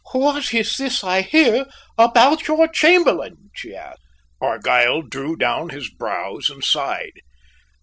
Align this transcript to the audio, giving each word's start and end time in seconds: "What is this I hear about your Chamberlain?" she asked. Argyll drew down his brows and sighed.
"What 0.13 0.51
is 0.51 0.77
this 0.77 1.03
I 1.03 1.21
hear 1.21 1.67
about 1.95 2.47
your 2.47 2.67
Chamberlain?" 2.67 3.51
she 3.53 3.75
asked. 3.75 3.99
Argyll 4.41 5.03
drew 5.03 5.35
down 5.35 5.69
his 5.69 5.91
brows 5.91 6.49
and 6.49 6.63
sighed. 6.63 7.19